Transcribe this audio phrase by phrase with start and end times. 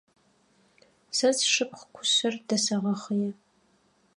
[1.17, 3.31] Сэ сшыпхъу кушъэр дэсэгъэхъые.